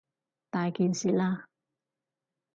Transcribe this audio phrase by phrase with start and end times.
[0.49, 1.43] 大件事喇！